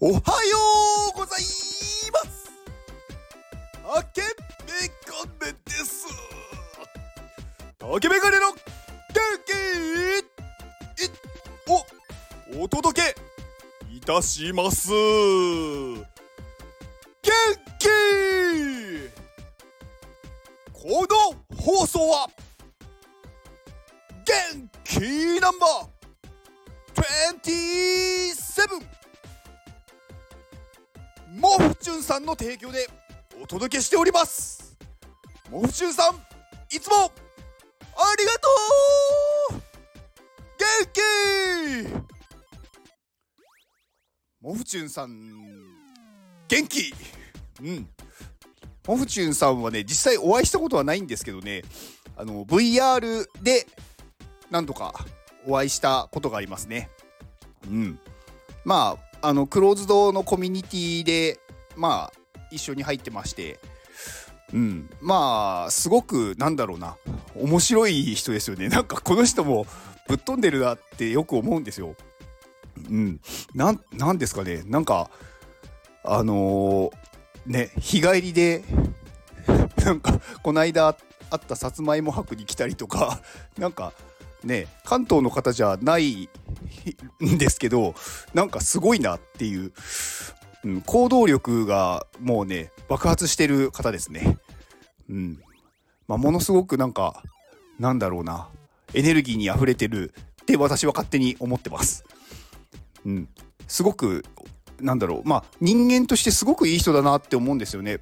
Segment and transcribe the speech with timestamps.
[0.00, 0.20] おはよ
[1.14, 1.40] うござい
[2.12, 2.50] ます。
[3.86, 4.26] あけメ
[5.06, 6.06] ガネです。
[7.80, 8.58] あけメガネの元
[9.46, 9.52] 気
[11.04, 11.10] い
[12.58, 13.14] おお届け
[13.94, 14.90] いたします。
[14.90, 16.04] 元
[17.78, 17.88] 気
[20.72, 21.16] この
[21.56, 22.28] 放送は
[24.24, 25.94] 元気ナンバー
[27.44, 28.93] 27
[31.34, 32.86] モフチュンさんの提供で
[33.42, 34.76] お届けしております。
[35.50, 36.14] モフチュンさん
[36.74, 37.08] いつもあ
[38.16, 38.48] りがと
[39.50, 39.62] う!
[40.58, 42.04] 元気!
[44.40, 45.32] モフチュンさん
[46.48, 46.94] 元気!
[47.60, 47.88] うん。
[48.86, 51.62] モフチュンさんはね実際お会いしたことはないんですけどね
[52.16, 53.66] あの VR で
[54.50, 54.92] 何度か
[55.46, 56.90] お会いしたことがありますね。
[57.66, 57.98] うん。
[58.64, 61.40] まああのクローズドのコミュニティで
[61.76, 63.58] まあ一緒に入ってまして
[64.52, 64.90] うん。
[65.00, 66.96] まあすごくなんだろうな。
[67.34, 68.68] 面白い人ですよね。
[68.68, 69.66] なんかこの人も
[70.08, 71.96] ぶっ飛んでるなってよく思うんですよ。
[72.90, 73.20] うん。
[73.54, 74.62] なんなんですかね。
[74.66, 75.10] なんか
[76.04, 78.62] あのー、ね日帰りで
[79.84, 80.96] なんかこの間
[81.30, 83.20] あったさつまいも博に来たりとか
[83.58, 83.92] なんか
[84.44, 86.28] ね関東の方じゃない
[87.24, 87.94] んですけど
[88.32, 89.72] なんかすごいなっていう、
[90.64, 94.38] うん、行動力がもうね爆発してる方ですね。
[95.08, 95.38] うん
[96.06, 97.22] まあ、ものすごくなんか
[97.78, 98.48] なんだろうな
[98.92, 102.04] エネルギーにあふれてるって私は勝手に思ってます。
[103.04, 103.28] うん、
[103.66, 104.24] すごく
[104.80, 108.00] なんだろうまあ人間としてすごくいい人だなって思うんですよね。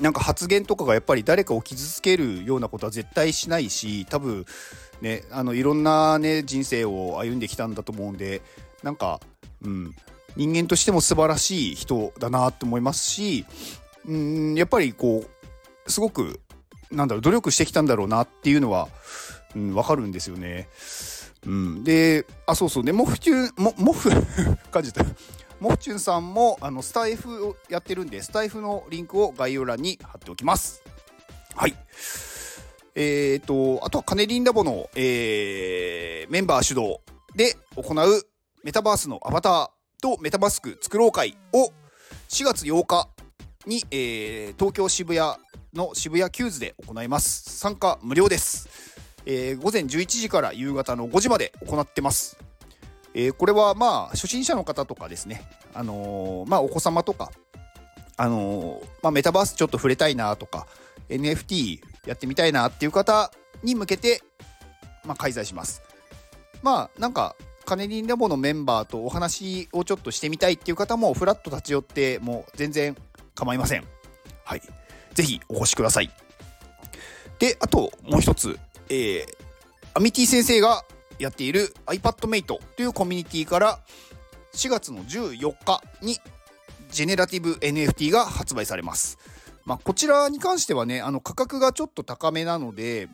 [0.00, 4.46] なんか発言とかがやっぱり誰かを傷つけるようなことは絶対しないし多分
[5.00, 8.40] ねあのいろんなね人生を歩んできたんだと思うんで
[8.82, 9.20] なんか
[9.62, 9.94] うん
[10.36, 13.44] 人間としても素晴らしい人だなと思いますし
[14.06, 15.24] うんやっぱりこ
[15.86, 16.40] うすごく
[16.90, 18.88] なんだろう努力してきたんだろうなっていうのは、
[19.54, 20.68] うん、分かるんですよね。
[21.46, 24.10] うん、であそうそうねモフチュンモモフ
[24.70, 25.02] 感じた
[25.60, 30.82] モフチュンさんもあのスタエフをやってるんでスタエフのリンクを概要欄に貼っておきます。
[31.54, 31.74] はい。
[32.94, 37.00] えーと、あとはカネリンラボの、えー、メンバー主導
[37.36, 38.22] で行う
[38.64, 39.70] メタバースのアバター
[40.02, 41.72] とメタマスク作ろう会を
[42.30, 43.08] 4月8日
[43.66, 45.36] に、えー、東京渋谷
[45.74, 47.58] の渋谷キューズで行います。
[47.58, 48.68] 参加無料です、
[49.26, 52.38] えー、午前11時から夕方の5時まで行ってます。
[53.14, 55.42] えー、これはまあ初心者の方とかですね、
[55.74, 57.30] あのー、まあ、お子様とか、
[58.16, 60.66] あのー、まあ、メタバースちょっと触れたいなとか
[61.08, 63.32] NFT やってみたいなっていう方
[63.62, 64.22] に向けて、
[65.04, 65.82] まあ、開催します。
[66.62, 72.96] まあなんかカネリンラボのメンバーとお話をちょっとしてみたいっていう方もフラット立ち寄ってもう全然
[73.34, 73.84] 構いません。
[74.44, 74.62] はい。
[75.14, 76.10] ぜひお越しください。
[77.38, 79.26] で、あともう一つ、えー、
[79.94, 80.84] アミティ先生が
[81.20, 83.78] やっている iPadMate というコミュニティから
[84.54, 86.16] 4月の14日に
[86.90, 89.18] ジェネラティブ NFT が発売されます。
[89.64, 93.08] まあ、こちらに関してはね、あの価格がちょっと高めなので、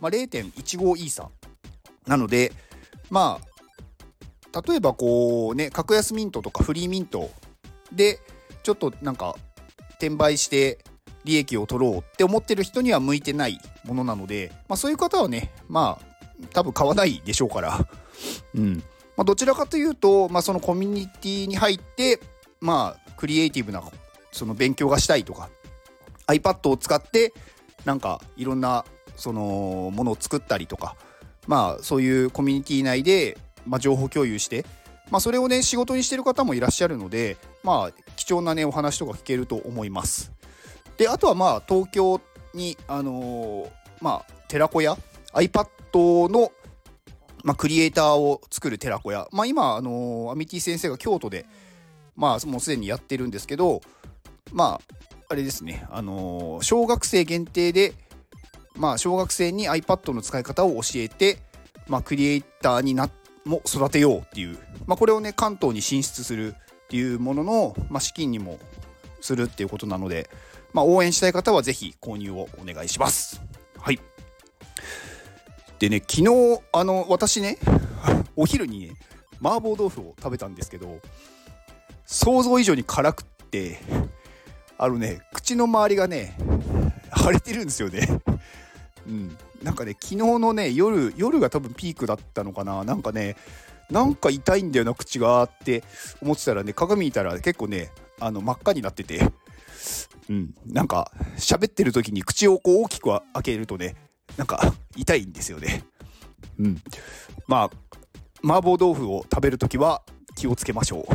[0.00, 1.30] まあ、0.15イーサ
[2.06, 2.52] なので、
[3.10, 3.40] ま
[4.52, 7.30] あ、例えばこうね、格安ミントとかフリーミント
[7.92, 8.20] で、
[8.62, 9.34] ちょっとなんか
[9.92, 10.78] 転売して
[11.24, 16.07] 利益を取ろうって思ってる人には向いてないものなので、まあ、そういう方はね、まあ、
[16.52, 17.88] 多分買わないでしょうから、
[18.54, 18.82] うん。
[19.16, 22.20] まあ、どちらかというと、まあ、そのコミュニティに入って、
[22.60, 23.82] まあ、クリエイティブな、
[24.30, 25.48] その勉強がしたいとか、
[26.28, 27.32] iPad を使って、
[27.84, 28.84] なんか、いろんな、
[29.16, 30.96] その、ものを作ったりとか、
[31.46, 34.64] まあ、そういうコミュニティ内で、まあ、情報共有して、
[35.10, 40.30] まあ、それをね、仕事にしてる方もいらっしゃるので、まあ、貴重なね、お話とか聞けると思います。
[40.96, 42.20] で、あとはまあ、東京
[42.54, 43.70] に、あのー、
[44.00, 44.96] まあ、寺子屋
[45.32, 46.52] iPad の、
[47.44, 51.46] まあ、クリエイターを作る寺子屋、まあ、今、あのー、アミティ先生が京都で、
[52.16, 53.80] まあ、もうすでにやってるんですけど、
[54.52, 54.94] まあ、
[55.28, 57.94] あれですね、あのー、小学生限定で、
[58.76, 61.38] まあ、小学生に iPad の使い方を教えて、
[61.86, 63.10] まあ、クリエイターにな
[63.44, 68.58] も育てようっていう、まあ、これをね、関東に進出するっていうものの、まあ、資金にも
[69.20, 70.28] するっていうことなので、
[70.72, 73.40] まあ、応援したい方はぜひ購入をお願いします。
[73.78, 73.98] はい。
[75.78, 77.58] でね、昨日、あの、私ね、
[78.36, 78.96] お昼にね、
[79.42, 81.00] 麻婆豆腐を食べたんですけど、
[82.06, 83.78] 想像以上に辛くって、
[84.76, 86.36] あのね、口の周りがね、
[87.16, 88.08] 腫れてるんですよね。
[89.06, 89.36] うん。
[89.62, 92.84] なんかね、昨日のね、夜、夜が多分ピークだったのかな。
[92.84, 93.36] なんかね、
[93.90, 95.82] なんか痛いんだよな口がって
[96.20, 97.90] 思ってたらね鏡見たら結構ね
[98.20, 99.20] あの真っ赤になってて
[100.28, 103.96] うんなんか喋ってる時に口をこう大きく開けるとね
[104.38, 105.84] なんか痛いんですよね。
[106.58, 106.82] うん。
[107.46, 107.70] まあ
[108.42, 110.00] 麻婆豆腐を食べるときは
[110.36, 111.06] 気をつけましょ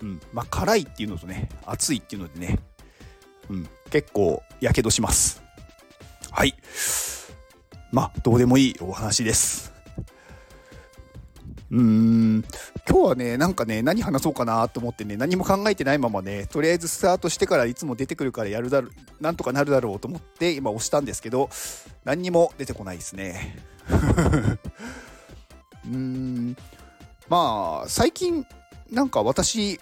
[0.00, 0.06] う。
[0.06, 0.20] うん。
[0.32, 2.60] まあ辛いっていうのとね熱いっていうのでね。
[3.50, 3.68] うん。
[3.90, 5.42] 結構やけどします。
[6.30, 6.54] はい。
[7.90, 9.77] まあどうでもいいお話です。
[11.70, 12.44] うん。
[12.88, 18.88] 今日はねなんかね何話そうかなと思ってね何も考えてないままねとりあえずスタートしてからいつも出てくるからやるだろ
[19.20, 21.50] なんとかなるだろうと思って今押したんですけど
[22.04, 23.58] 何にも出てこないですね。
[25.86, 26.56] うーん。
[27.28, 28.46] まあ最近
[28.90, 29.78] なんか私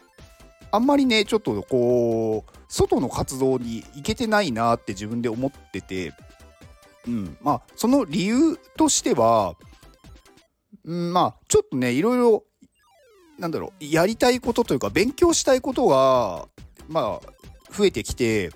[0.73, 6.13] あんまりねちょっとこう外の活動に行けてないなって自分で思ってて
[7.07, 7.37] うん。
[7.41, 9.55] まあその理由としては
[10.87, 12.45] うんまあちょっとねいろいろ
[13.39, 16.49] なんだろうやりたいことというか勉強したいことが
[16.89, 18.51] まあ増えてきて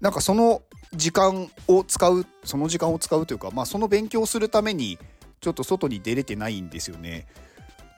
[0.00, 0.62] なんかその
[0.92, 4.98] 時間を使うその時間を使うというかまあその勉強をするために
[5.40, 7.26] ちょっと外に出れてないんですよね。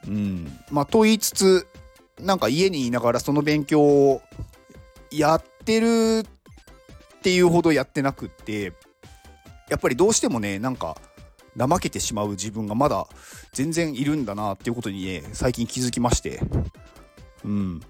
[0.07, 1.67] うんまあと言いつつ
[2.19, 4.21] なんか家にいながらその勉強を
[5.11, 6.23] やってる
[7.17, 8.73] っていうほどやってなくって
[9.69, 10.97] やっぱりどうしてもねなんか
[11.57, 13.07] 怠けてしまう自分がまだ
[13.51, 16.39] 全然いるんだなっていうことにね最近気づきまして。
[17.43, 17.81] うん。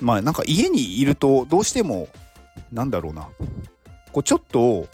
[0.00, 2.08] まあなんか家にいるとどうしても
[2.72, 3.28] なんだろうな。
[4.12, 4.86] こうちょっと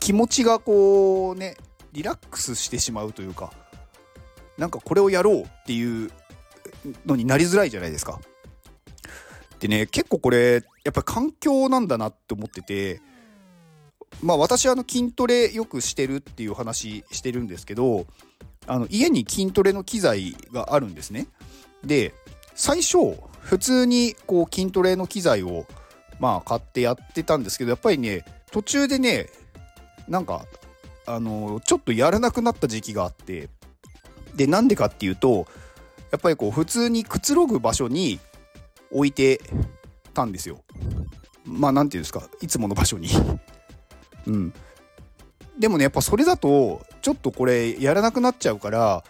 [0.00, 1.56] 気持ちがこうね
[1.92, 3.52] リラックスしてしまうというか
[4.56, 6.10] なんかこれをやろうっていう
[7.06, 8.20] のになりづらいじゃないですか。
[9.60, 13.00] でね結構これやっぱり環境なんだなって思ってて
[14.22, 18.06] まあ私はあの筋トレよくしてるっていう話してるんですけど
[18.66, 21.26] あの家に筋トレの機材があるんですね。
[21.84, 22.14] で
[22.54, 22.98] 最初
[23.40, 25.66] 普通にこう筋トレの機材を
[26.18, 29.28] まあ買ってやってたんですけどやっぱりね途中でね
[30.08, 30.44] なんか
[31.06, 33.48] あのちょっとやらなくなった時期があって
[34.34, 35.46] でなんでかっていうと
[36.10, 38.18] やっぱりこう普通にくつろぐ場所に
[38.90, 39.40] 置いて
[40.14, 40.62] たんですよ。
[41.44, 43.08] まあ何て言うんですかいつもの場所に
[44.28, 44.52] うん。
[45.58, 49.02] でもねやっぱそれだとちょっとこれやらなくなっちゃうから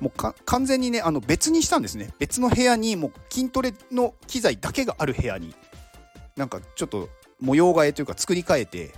[0.00, 5.54] もう完全にねあの別にしたんですね別の部屋にもう筋トレの機材だけがある部屋に
[6.36, 7.08] なんかちょっと
[7.40, 8.92] 模様替えというか作り変えて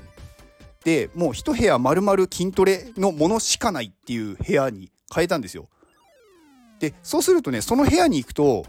[0.84, 5.68] でもう一部屋丸々筋トレのものしかないっていう部屋に変えたんですよ
[6.80, 8.64] でそうするとねその部屋に行くと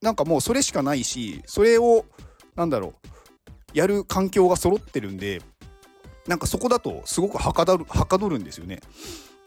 [0.00, 2.04] なんかもうそれしかないしそれを
[2.54, 3.08] なんだろう
[3.74, 5.40] やる環境が揃ってるんで
[6.26, 8.80] なんかそこだとすごくはかどるはかどるんですよね。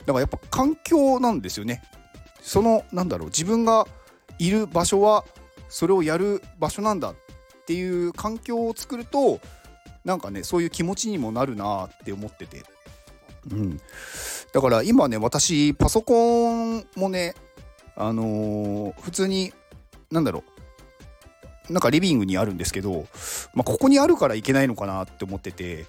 [0.06, 1.82] だからやっぱ環境なんですよね。
[2.42, 3.88] そのなんだろう自分が
[4.40, 5.26] いる場所は
[5.70, 7.16] それをやる場所なんだっ
[7.66, 9.40] ていう環境を作ると
[10.04, 12.64] なんかねそういう気持ちにもなるなって思ってて。
[13.52, 13.80] うん。
[14.54, 17.36] だから今ね私パソコンもね
[17.96, 19.54] あのー、普通に
[20.12, 20.44] なんだろ
[21.70, 23.08] うなんかリビングにあるんですけど、
[23.54, 25.86] まあ、ここにあるからいけないのかなって思ってて。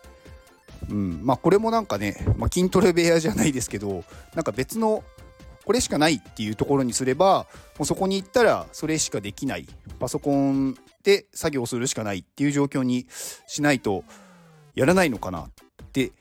[0.90, 1.20] うん。
[1.22, 4.04] まあ、これもなんかね、まあ、筋トレ部屋じゃないですけど
[4.34, 5.02] なんか別の
[5.64, 9.66] これしかないっていうところにすればもうそこに行ったらそれしかできない。
[9.98, 13.06] パソコンで作業するしかないっていう状況に
[13.46, 14.04] しないと
[14.74, 15.50] やらないのかなっ
[15.92, 16.12] て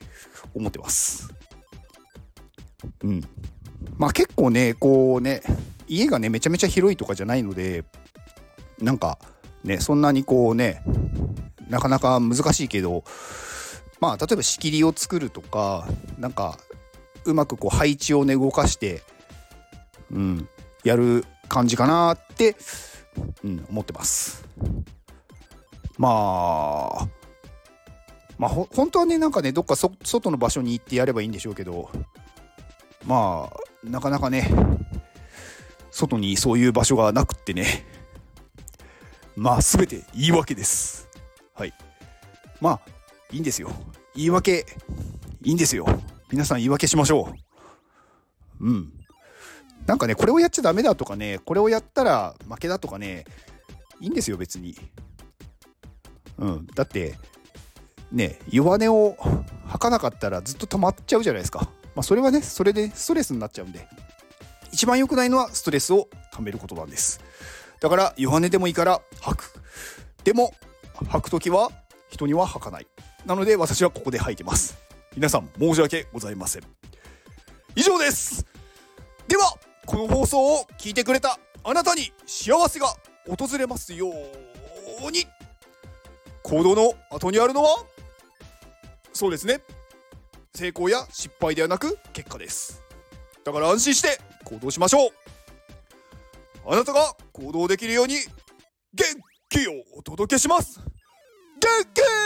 [0.55, 1.29] 思ってます。
[3.03, 3.21] うん、
[3.97, 5.41] まあ結構ねこうね
[5.87, 7.83] 家がねめちゃめちゃ広いとかじゃないので
[8.79, 9.19] なんか
[9.63, 10.81] ねそんなにこうね
[11.69, 13.03] なかなか難しいけど
[13.99, 15.87] まあ例えば仕切りを作るとか
[16.17, 16.57] なんか
[17.25, 19.03] うまくこう配置をね動かして
[20.11, 20.49] うん
[20.83, 22.55] やる感じかなって、
[23.43, 24.45] うん、思ってます。
[25.97, 27.07] まあ
[28.37, 31.89] まあほ本当はねなんかねどっか外の場所に行ってやればいいんでしょうけど
[33.05, 34.49] まあなかなかね
[35.89, 37.85] 外にそういう場所がなくってね
[39.35, 41.09] まあ全て言い訳です。
[41.53, 41.73] はい。
[42.61, 42.94] まあ
[43.31, 43.71] いいんですよ。
[44.15, 44.65] 言い訳、
[45.43, 45.85] いいんですよ。
[46.31, 47.33] 皆さん言い訳しましょ
[48.59, 48.67] う。
[48.67, 48.93] うん。
[49.85, 53.25] なんかね、これをやっちゃダメだとかね、これをやったら負けだとかね、
[53.99, 54.75] いいんですよ、別に。
[56.37, 56.67] うん。
[56.67, 57.17] だって、
[58.11, 59.17] ね、弱音を
[59.67, 61.69] 吐かなかったらずっと止まっちゃうじゃないですか。
[61.95, 63.87] まあ、それはね、それでストレスになっちゃうんで。
[64.71, 67.21] 一番良くないのはストレスをためることなんです。
[67.79, 69.53] だから、弱音でもいいから吐く。
[70.23, 70.53] でも、
[71.09, 71.71] 吐くときは
[72.09, 72.87] 人には吐かない。
[73.25, 74.77] なので私はここで吐いてます。
[75.15, 76.63] 皆さん申し訳ございません。
[77.75, 78.45] 以上です。
[79.27, 82.87] ではこの放送を聞いてくれたあなたに幸せが
[83.27, 84.07] 訪れますよ
[85.07, 85.25] うに。
[86.43, 87.83] 行動の後にあるのは
[89.13, 89.61] そうですね。
[90.53, 92.83] 成功や失敗ではなく結果です。
[93.43, 95.09] だから安心して行動しましょう。
[96.67, 98.15] あなたが行動できるように
[98.93, 99.05] 元
[99.49, 100.79] 気をお届けします。
[100.79, 102.24] 元気